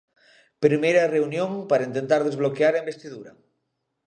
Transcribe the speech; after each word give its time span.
Primeira 0.65 1.11
reunión 1.15 1.51
para 1.69 1.87
intentar 1.89 2.21
desbloquear 2.23 2.73
a 2.75 2.83
investidura. 2.83 3.31